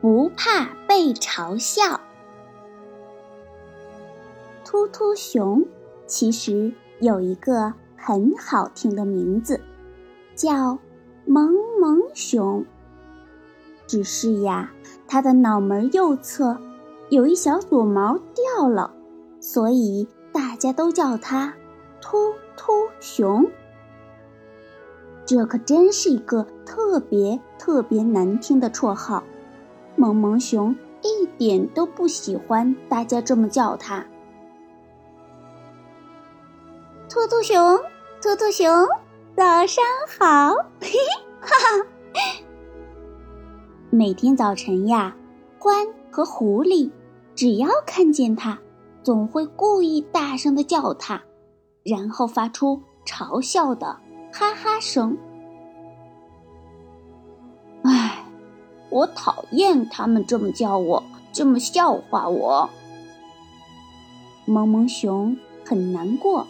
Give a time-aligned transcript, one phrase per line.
[0.00, 2.00] 不怕被嘲笑。
[4.64, 5.66] 突突熊
[6.06, 9.60] 其实有一个很好听的名字，
[10.34, 10.78] 叫
[11.26, 12.64] 萌萌熊。
[13.86, 14.72] 只是呀，
[15.06, 16.56] 它的脑门右侧
[17.08, 18.94] 有一小撮毛掉了，
[19.40, 21.52] 所以大家都叫它
[22.00, 23.50] 突突熊。
[25.26, 29.22] 这可真是一个特别特别难听的绰号。
[30.00, 34.02] 萌萌熊一点都不喜欢大家这么叫它。
[37.06, 37.76] 兔兔熊，
[38.22, 38.66] 兔兔熊，
[39.36, 39.84] 早上
[40.18, 40.54] 好！
[40.80, 40.98] 嘿嘿，
[41.42, 41.86] 哈哈。
[43.90, 45.14] 每天早晨呀，
[45.58, 46.90] 獾和狐狸
[47.34, 48.58] 只要看见它，
[49.02, 51.20] 总会故意大声的叫它，
[51.82, 53.88] 然后发出嘲笑的
[54.32, 55.14] 哈哈声。
[58.90, 61.02] 我讨厌他们这么叫我，
[61.32, 62.68] 这么笑话我。
[64.44, 66.46] 萌萌熊很难过，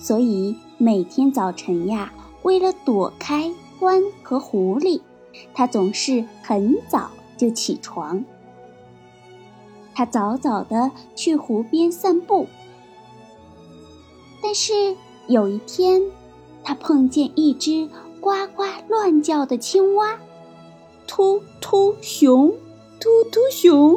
[0.00, 2.12] 所以每天早晨呀，
[2.42, 5.00] 为了躲开獾和狐狸，
[5.54, 8.24] 他总是很早就起床。
[9.94, 12.48] 他早早的去湖边散步，
[14.42, 14.96] 但是
[15.28, 16.02] 有一天，
[16.64, 17.88] 他碰见一只
[18.20, 20.18] 呱呱乱叫的青蛙。
[21.08, 22.52] 突突熊，
[23.00, 23.96] 突突熊，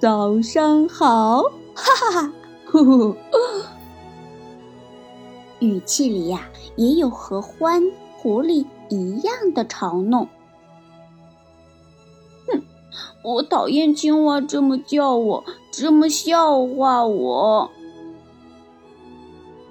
[0.00, 1.42] 早上好！
[1.74, 2.32] 哈哈哈，
[2.72, 3.14] 呼呼，
[5.60, 10.26] 语气里呀也有和獾、狐狸一样的嘲弄。
[12.48, 12.62] 哼，
[13.22, 17.70] 我讨厌青蛙这么叫我，这么笑话我。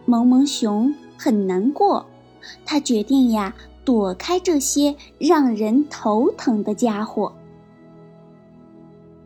[0.06, 2.06] 萌萌熊很难过，
[2.64, 3.56] 他决定呀。
[3.86, 7.32] 躲开这些让人头疼的家伙。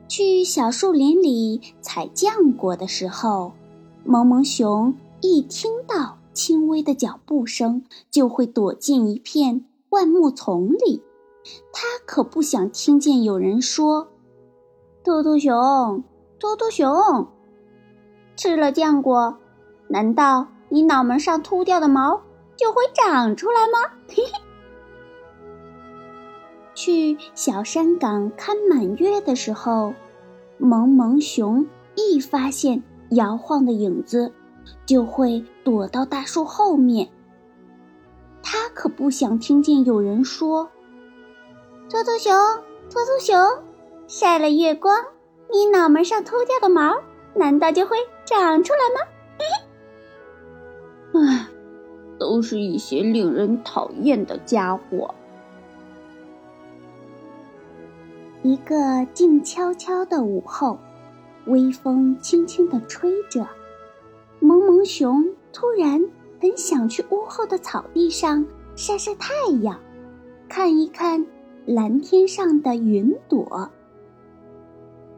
[0.09, 3.53] 去小树林里采浆果的时候，
[4.03, 11.03] 萌萌熊一听到轻微的脚步声，就会躲进一片灌木丛里。
[11.71, 14.09] 他可不想听见有人说
[15.05, 16.03] ：“兔兔熊，
[16.37, 17.27] 兔兔熊，
[18.35, 19.37] 吃了浆果，
[19.87, 22.21] 难道你脑门上秃掉的毛
[22.57, 24.31] 就会长出来吗？”嘿 嘿
[26.79, 29.93] 去小山岗看满月的时候，
[30.57, 34.31] 萌萌熊一发现摇晃的影子，
[34.85, 37.09] 就会躲到大树后面。
[38.41, 40.69] 他可不想听见有人说
[41.91, 42.33] ：“突突熊，
[42.89, 43.37] 突突熊，
[44.07, 45.03] 晒了月光，
[45.51, 46.95] 你脑门上秃掉的毛，
[47.35, 49.01] 难道就会长出来吗？”
[51.27, 51.47] 唉，
[52.17, 55.13] 都是一些令人讨厌的家伙。
[58.41, 60.79] 一个静悄悄的午后，
[61.45, 63.45] 微风轻轻地吹着，
[64.39, 66.01] 萌萌熊突然
[66.39, 68.45] 很想去屋后的草地上
[68.77, 69.77] 晒晒太阳，
[70.47, 71.25] 看一看
[71.65, 73.69] 蓝天上的云朵。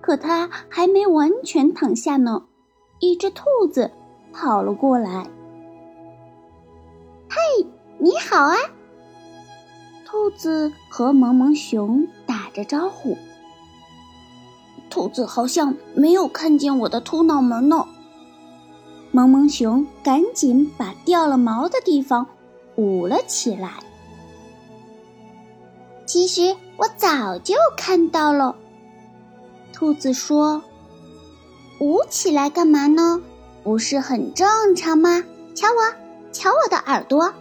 [0.02, 2.46] 可它还没完全躺下呢，
[3.00, 3.92] 一只兔子
[4.34, 5.28] 跑了过来。
[7.30, 7.68] “嘿，
[8.00, 8.56] 你好啊！”
[10.08, 12.08] 兔子和萌萌熊。
[12.42, 13.16] 打着招呼，
[14.90, 17.86] 兔子好像没有看见我的秃脑门呢。
[19.12, 22.26] 萌萌熊赶紧把掉了毛的地方
[22.78, 23.74] 捂了起来。
[26.08, 28.56] 其实我早就看到了，
[29.72, 30.64] 兔子说
[31.80, 33.22] ：“捂起来干嘛呢？
[33.64, 35.24] 不是很正常吗？
[35.54, 35.94] 瞧我，
[36.32, 37.32] 瞧我的耳朵。”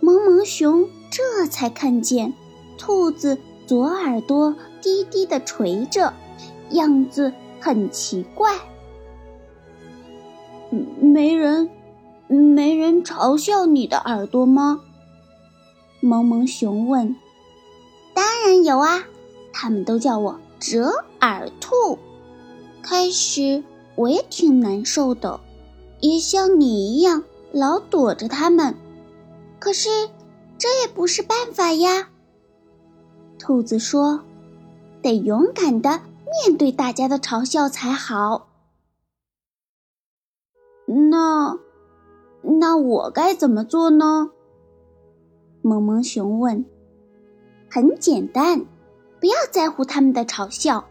[0.00, 2.32] 萌萌熊这才看见。
[2.80, 3.36] 兔子
[3.66, 6.14] 左耳朵低低的垂着，
[6.70, 7.30] 样子
[7.60, 8.58] 很奇怪。
[10.98, 11.68] 没人，
[12.26, 14.80] 没人嘲笑你的耳朵吗？
[16.00, 17.14] 萌萌熊问。
[18.14, 19.04] 当然有啊，
[19.52, 21.98] 他们都叫我折耳兔。
[22.80, 23.62] 开始
[23.94, 25.38] 我也挺难受的，
[26.00, 28.74] 也像你一样老躲着他们。
[29.58, 29.90] 可是
[30.56, 32.08] 这也不是办法呀。
[33.40, 34.20] 兔子说
[35.00, 36.02] ：“得勇敢的
[36.44, 38.48] 面对大家的嘲笑才好。”
[40.84, 41.58] 那，
[42.42, 44.30] 那我该怎么做呢？
[45.62, 46.66] 萌萌熊问。
[47.70, 48.66] 很简单，
[49.18, 50.84] 不要在乎他们的嘲笑，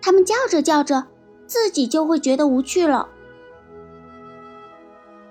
[0.00, 1.06] 他们叫着叫着，
[1.46, 3.08] 自己就会觉得无趣了。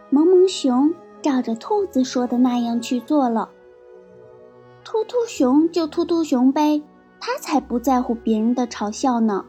[0.09, 3.51] 萌萌熊照着兔子说的那样去做了。
[4.89, 6.81] 突突熊就突突熊呗，
[7.19, 9.43] 他才不在乎别人的嘲笑呢。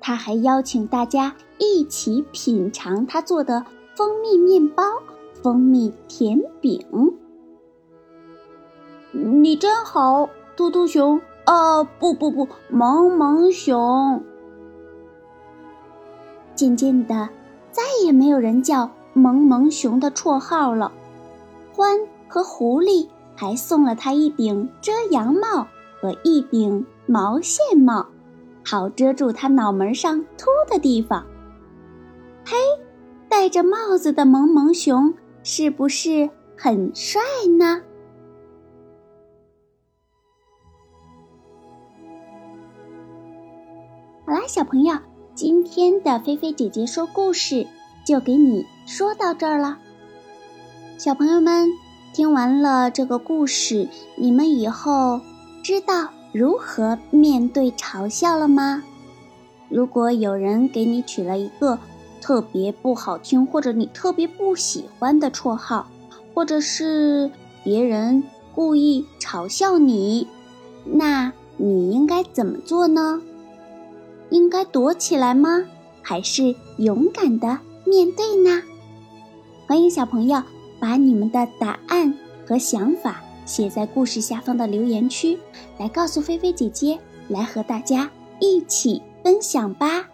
[0.00, 4.82] 他还邀请大家一起品尝他做的蜂蜜面包、
[5.40, 6.84] 蜂蜜甜饼。
[9.12, 10.28] 你真好。
[10.56, 14.24] 突突熊，哦，不不不，萌萌熊。
[16.56, 17.28] 渐渐的，
[17.70, 20.90] 再也没有人叫萌萌熊的绰号了。
[21.76, 23.06] 獾和狐狸
[23.42, 25.66] 还送了他一顶遮阳帽
[26.00, 28.06] 和一顶毛线帽，
[28.64, 31.26] 好遮住他脑门上秃的地方。
[32.44, 32.56] 嘿，
[33.28, 35.12] 戴着帽子的萌萌熊
[35.42, 37.20] 是不是很帅
[37.58, 37.82] 呢？
[44.24, 44.96] 好啦，小朋友，
[45.34, 47.66] 今天的菲菲姐姐说故事
[48.06, 49.78] 就给你说到这儿了。
[50.96, 51.68] 小朋友们
[52.12, 55.22] 听完了这个故事，你们以后
[55.62, 58.82] 知道如何面对嘲笑了吗？
[59.70, 61.78] 如果有人给你取了一个
[62.20, 65.86] 特别不好听或者你特别不喜欢的绰号，
[66.34, 67.30] 或者是
[67.64, 68.22] 别人
[68.54, 70.28] 故意嘲笑你，
[70.84, 73.22] 那你应该怎么做呢？
[74.28, 75.64] 应该躲起来吗？
[76.02, 78.62] 还是勇敢的面对呢？
[79.66, 80.42] 欢迎小朋友
[80.82, 82.12] 把你们的答案
[82.44, 85.38] 和想法写在故事下方的留言区，
[85.78, 86.98] 来告诉菲菲姐姐，
[87.28, 90.04] 来和大家一起分享吧。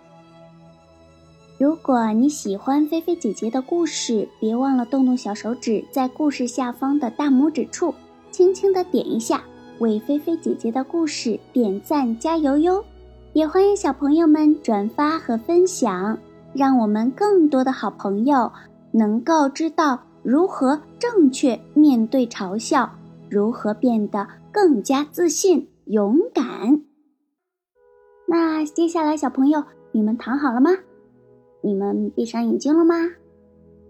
[1.57, 7.95] 如果你喜欢菲菲姐姐的故事，别忘了动动小手指，在故事下方的大拇指处，
[8.31, 9.43] 轻轻的点一下，
[9.79, 12.85] 为菲菲姐姐的故事点赞加油哟！
[13.33, 16.19] 也欢迎小朋友们转发和分享，
[16.53, 18.53] 让我们更多的好朋友
[18.93, 19.99] 能够知道
[20.29, 22.91] 如何正确面对嘲笑，
[23.31, 26.83] 如何变得更加自信、勇敢。
[28.27, 30.69] 那接下来，小朋友，你们躺好了吗？
[31.63, 32.95] 你们闭上眼睛了吗？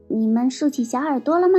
[0.06, 1.58] 你们竖起小耳朵了吗？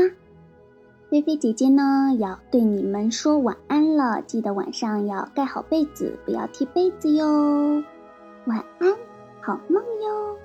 [1.12, 4.22] 菲菲姐姐呢，要对你们说晚安了。
[4.22, 7.84] 记得晚上要盖好被子，不要踢被子哟。
[8.46, 8.96] 晚安，
[9.42, 10.38] 好梦哟。